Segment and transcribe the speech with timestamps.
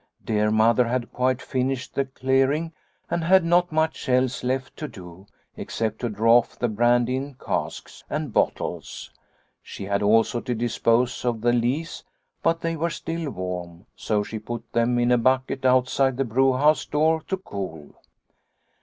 [0.25, 2.73] Dear Mother had quite finished the clearing
[3.07, 7.35] and had not much else left to do, except to draw off the brandy in
[7.35, 9.11] casks and bottles.
[9.61, 12.03] She had also to dispose of the lees,
[12.41, 16.83] but they were still warm, so she put them in a bucket outside the brewhouse
[16.83, 17.93] door to cool.